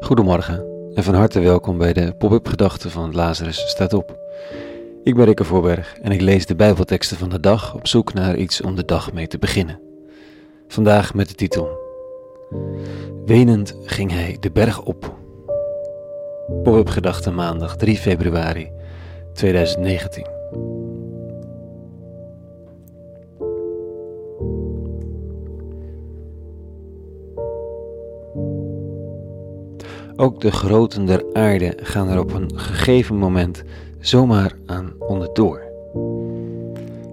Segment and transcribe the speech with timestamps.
[0.00, 4.18] Goedemorgen en van harte welkom bij de pop-up gedachten van Lazarus staat op.
[5.02, 8.36] Ik ben Rikke Voorberg en ik lees de Bijbelteksten van de dag op zoek naar
[8.36, 9.80] iets om de dag mee te beginnen.
[10.68, 11.68] Vandaag met de titel
[13.26, 15.14] Wenend ging hij de berg op.
[16.62, 18.70] Pop-up gedachten maandag 3 februari
[19.32, 20.35] 2019.
[30.18, 33.62] Ook de groten der aarde gaan er op een gegeven moment
[34.00, 35.60] zomaar aan onderdoor.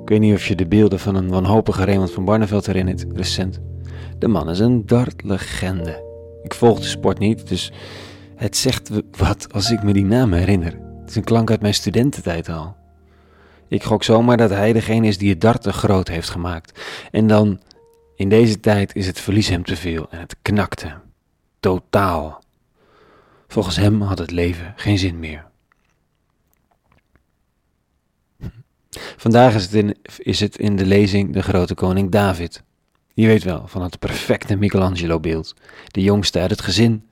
[0.02, 3.60] Ik weet niet of je de beelden van een wanhopige Raymond van Barneveld herinnert, recent.
[4.20, 6.04] De man is een dartlegende.
[6.44, 7.72] Ik volg de sport niet, dus
[8.36, 10.80] het zegt wat als ik me die naam herinner.
[11.02, 12.76] Het is een klank uit mijn studententijd al.
[13.68, 16.82] Ik gok zomaar dat hij degene is die het darten groot heeft gemaakt.
[17.12, 17.62] En dan,
[18.16, 20.94] in deze tijd is het verlies hem te veel en het knakte.
[21.60, 22.43] Totaal.
[23.54, 25.46] Volgens hem had het leven geen zin meer.
[29.18, 32.64] Vandaag is het, in, is het in de lezing de grote koning David.
[33.14, 35.54] Je weet wel, van het perfecte Michelangelo-beeld.
[35.88, 37.10] De jongste uit het gezin.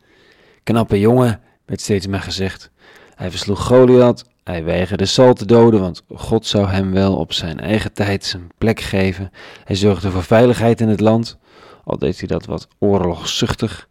[0.64, 2.72] Knappe jongen, werd steeds maar gezegd.
[3.16, 7.60] Hij versloeg Goliath, hij weigerde Saul te doden, want God zou hem wel op zijn
[7.60, 9.32] eigen tijd zijn plek geven.
[9.64, 11.38] Hij zorgde voor veiligheid in het land,
[11.84, 13.90] al deed hij dat wat oorlogzuchtig.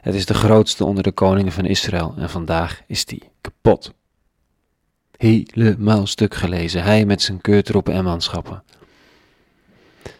[0.00, 3.94] Het is de grootste onder de koningen van Israël en vandaag is die kapot.
[5.16, 8.62] Helemaal stuk gelezen, hij met zijn keurtroepen en manschappen.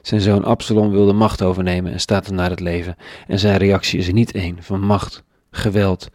[0.03, 2.97] Zijn zoon Absalom wilde macht overnemen en staat hem naar het leven.
[3.27, 6.09] En zijn reactie is niet één van macht, geweld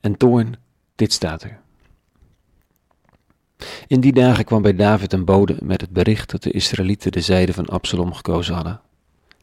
[0.00, 0.56] en toorn.
[0.94, 1.60] Dit staat er.
[3.86, 7.20] In die dagen kwam bij David een bode met het bericht dat de Israëlieten de
[7.20, 8.80] zijde van Absalom gekozen hadden.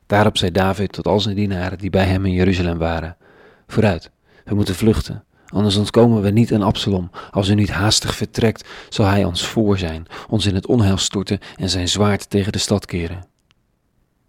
[0.05, 3.17] Daarop zei David tot al zijn dienaren die bij hem in Jeruzalem waren:
[3.67, 4.11] Vooruit,
[4.43, 7.09] we moeten vluchten, anders ontkomen we niet aan Absalom.
[7.31, 11.39] Als u niet haastig vertrekt, zal hij ons voor zijn, ons in het onheil storten
[11.55, 13.25] en zijn zwaard tegen de stad keren.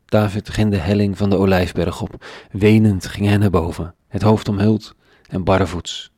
[0.05, 4.49] David ging de helling van de olijfberg op, wenend ging hij naar boven, het hoofd
[4.49, 4.95] omhuld
[5.29, 6.11] en barrevoets.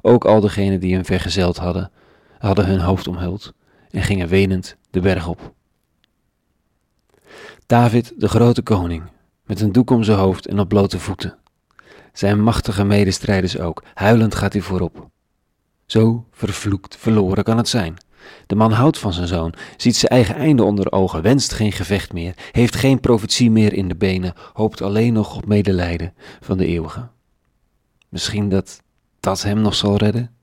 [0.00, 1.90] Ook al degenen die hem vergezeld hadden,
[2.38, 3.52] hadden hun hoofd omhuld
[3.90, 5.52] en gingen wenend de berg op.
[7.66, 9.02] David, de grote koning,
[9.44, 11.38] met een doek om zijn hoofd en op blote voeten.
[12.14, 15.08] Zijn machtige medestrijders ook, huilend gaat hij voorop.
[15.86, 17.96] Zo vervloekt verloren kan het zijn.
[18.46, 22.12] De man houdt van zijn zoon, ziet zijn eigen einde onder ogen, wenst geen gevecht
[22.12, 26.66] meer, heeft geen profetie meer in de benen, hoopt alleen nog op medelijden van de
[26.66, 27.08] eeuwige.
[28.08, 28.82] Misschien dat
[29.20, 30.33] dat hem nog zal redden?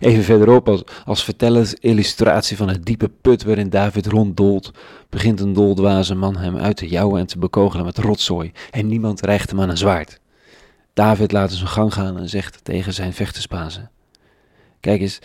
[0.00, 4.70] Even verderop, als, als illustratie van het diepe put waarin David ronddolt,
[5.08, 9.20] begint een doldwaze man hem uit te jouwen en te bekogelen met rotzooi, en niemand
[9.20, 10.20] rijgt hem aan een zwaard.
[10.92, 13.90] David laat zijn gang gaan en zegt tegen zijn vechterspazen:
[14.80, 15.18] Kijk eens,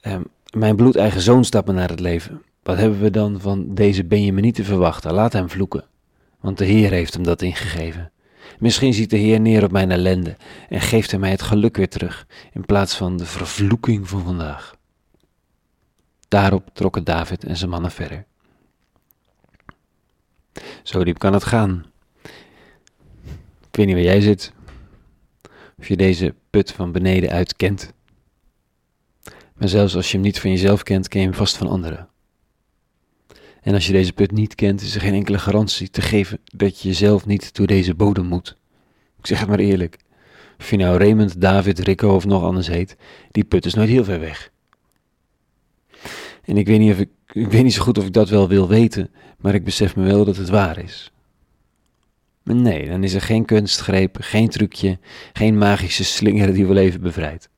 [0.00, 0.16] eh,
[0.50, 2.42] mijn bloedeigen zoon stapt me naar het leven.
[2.62, 5.12] Wat hebben we dan van deze Benjamin te verwachten?
[5.12, 5.84] Laat hem vloeken,
[6.40, 8.10] want de Heer heeft hem dat ingegeven.
[8.58, 10.36] Misschien ziet de Heer neer op mijn ellende
[10.68, 14.76] en geeft hij mij het geluk weer terug, in plaats van de vervloeking van vandaag.
[16.28, 18.24] Daarop trokken David en zijn mannen verder.
[20.82, 21.84] Zo diep kan het gaan.
[23.68, 24.52] Ik weet niet waar jij zit,
[25.78, 27.92] of je deze put van beneden uit kent.
[29.54, 32.08] Maar zelfs als je hem niet van jezelf kent, ken je hem vast van anderen.
[33.66, 36.80] En als je deze put niet kent, is er geen enkele garantie te geven dat
[36.80, 38.56] je jezelf niet door deze bodem moet.
[39.18, 39.98] Ik zeg het maar eerlijk.
[40.58, 42.96] Of je nou Raymond, David, Rico of nog anders heet,
[43.30, 44.50] die put is nooit heel ver weg.
[46.44, 48.48] En ik weet niet, of ik, ik weet niet zo goed of ik dat wel
[48.48, 51.12] wil weten, maar ik besef me wel dat het waar is.
[52.42, 54.98] Maar nee, dan is er geen kunstgreep, geen trucje,
[55.32, 57.48] geen magische slinger die wel even bevrijdt.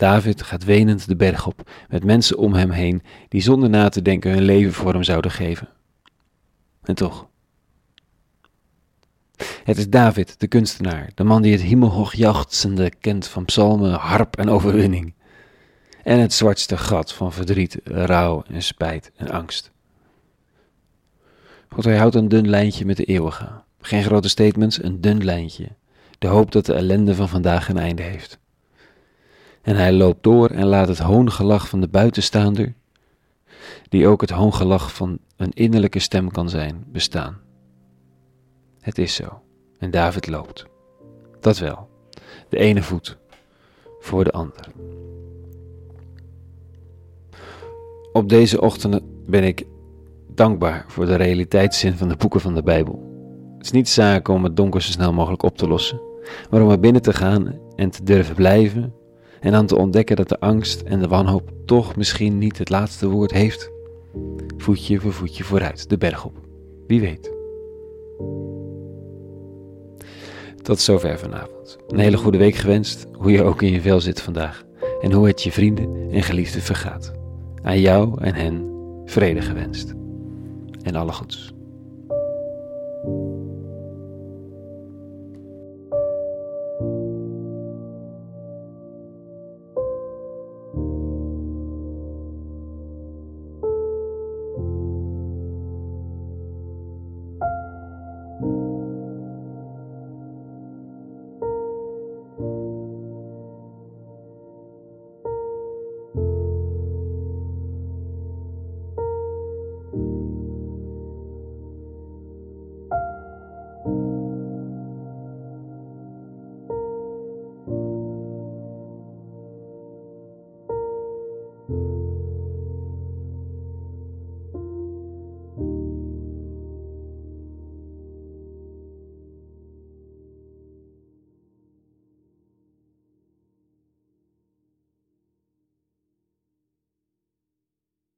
[0.00, 4.02] David gaat wenend de berg op, met mensen om hem heen die zonder na te
[4.02, 5.68] denken hun leven voor hem zouden geven.
[6.82, 7.28] En toch.
[9.64, 14.36] Het is David, de kunstenaar, de man die het hemelhoog jachtsende kent van psalmen, harp
[14.36, 15.14] en overwinning.
[16.02, 19.70] En het zwartste gat van verdriet, rouw en spijt en angst.
[21.68, 23.48] God, hij houdt een dun lijntje met de eeuwige.
[23.80, 25.68] Geen grote statements, een dun lijntje.
[26.18, 28.38] De hoop dat de ellende van vandaag een einde heeft.
[29.62, 32.74] En hij loopt door en laat het hoongelach van de buitenstaander,
[33.88, 37.38] die ook het hoongelach van een innerlijke stem kan zijn, bestaan.
[38.80, 39.42] Het is zo.
[39.78, 40.66] En David loopt.
[41.40, 41.88] Dat wel.
[42.48, 43.18] De ene voet
[44.00, 44.66] voor de ander.
[48.12, 49.64] Op deze ochtend ben ik
[50.34, 53.08] dankbaar voor de realiteitszin van de boeken van de Bijbel.
[53.56, 56.00] Het is niet zaak om het donker zo snel mogelijk op te lossen.
[56.50, 58.94] Maar om er binnen te gaan en te durven blijven
[59.40, 63.08] en dan te ontdekken dat de angst en de wanhoop toch misschien niet het laatste
[63.08, 63.70] woord heeft,
[64.56, 66.38] voetje voor voetje vooruit, de berg op.
[66.86, 67.32] Wie weet.
[70.62, 71.78] Tot zover vanavond.
[71.88, 74.64] Een hele goede week gewenst, hoe je ook in je vel zit vandaag
[75.00, 77.12] en hoe het je vrienden en geliefden vergaat.
[77.62, 78.70] Aan jou en hen
[79.04, 79.94] vrede gewenst.
[80.82, 81.52] En alle goeds.